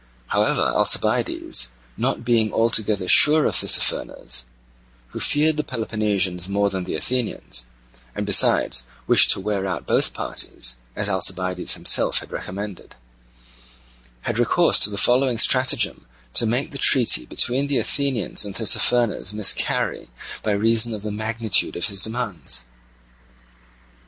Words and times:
However, 0.29 0.63
Alcibiades, 0.63 1.69
not 1.95 2.25
being 2.25 2.51
altogether 2.51 3.07
sure 3.07 3.45
of 3.45 3.53
Tissaphernes 3.53 4.45
(who 5.09 5.19
feared 5.19 5.57
the 5.57 5.63
Peloponnesians 5.63 6.49
more 6.49 6.71
than 6.71 6.85
the 6.85 6.95
Athenians, 6.95 7.67
and 8.15 8.25
besides 8.25 8.87
wished 9.05 9.29
to 9.29 9.39
wear 9.39 9.67
out 9.67 9.85
both 9.85 10.15
parties, 10.15 10.77
as 10.95 11.07
Alcibiades 11.07 11.75
himself 11.75 12.17
had 12.17 12.31
recommended), 12.31 12.95
had 14.21 14.39
recourse 14.39 14.79
to 14.79 14.89
the 14.89 14.97
following 14.97 15.37
stratagem 15.37 16.07
to 16.33 16.47
make 16.47 16.71
the 16.71 16.79
treaty 16.79 17.27
between 17.27 17.67
the 17.67 17.77
Athenians 17.77 18.43
and 18.43 18.55
Tissaphernes 18.55 19.33
miscarry 19.35 20.07
by 20.41 20.53
reason 20.53 20.95
of 20.95 21.03
the 21.03 21.11
magnitude 21.11 21.75
of 21.75 21.85
his 21.85 22.01
demands. 22.01 22.65